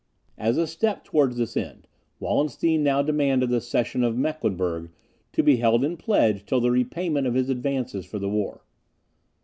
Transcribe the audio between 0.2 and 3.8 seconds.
As a step towards this end, Wallenstein now demanded the